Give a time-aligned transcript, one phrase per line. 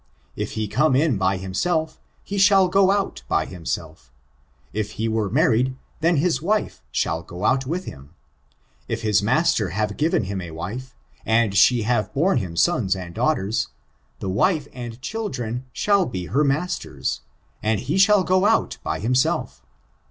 [0.35, 4.11] If he come in by himself, he shall go (ml by himself;
[4.73, 8.15] if he were married, then his wife shall go out with him.
[8.87, 13.13] If his master have given him a wife, and she have borne him sons and
[13.13, 13.67] daughters,
[14.17, 17.21] the wife aod children shall be her master's,
[17.61, 19.61] and he shall go out by himself.